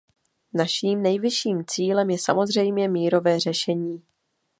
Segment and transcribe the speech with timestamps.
[0.53, 4.03] Naším nejvyšším cílem je samozřejmě mírové řešení.